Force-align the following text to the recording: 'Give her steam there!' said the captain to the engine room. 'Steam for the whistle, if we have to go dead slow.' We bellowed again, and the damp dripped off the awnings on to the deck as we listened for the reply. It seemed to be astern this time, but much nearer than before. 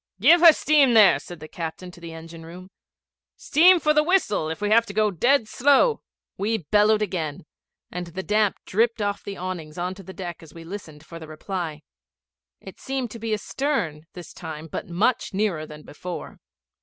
'Give 0.19 0.41
her 0.41 0.51
steam 0.51 0.95
there!' 0.95 1.19
said 1.19 1.39
the 1.39 1.47
captain 1.47 1.91
to 1.91 2.01
the 2.01 2.11
engine 2.11 2.43
room. 2.43 2.71
'Steam 3.35 3.79
for 3.79 3.93
the 3.93 4.01
whistle, 4.01 4.49
if 4.49 4.59
we 4.59 4.71
have 4.71 4.83
to 4.87 4.95
go 4.95 5.11
dead 5.11 5.47
slow.' 5.47 6.01
We 6.39 6.57
bellowed 6.57 7.03
again, 7.03 7.45
and 7.91 8.07
the 8.07 8.23
damp 8.23 8.57
dripped 8.65 8.99
off 8.99 9.23
the 9.23 9.37
awnings 9.37 9.77
on 9.77 9.93
to 9.93 10.01
the 10.01 10.11
deck 10.11 10.41
as 10.41 10.55
we 10.55 10.63
listened 10.63 11.05
for 11.05 11.19
the 11.19 11.27
reply. 11.27 11.83
It 12.59 12.79
seemed 12.79 13.11
to 13.11 13.19
be 13.19 13.31
astern 13.31 14.07
this 14.13 14.33
time, 14.33 14.65
but 14.65 14.89
much 14.89 15.35
nearer 15.35 15.67
than 15.67 15.83
before. 15.83 16.39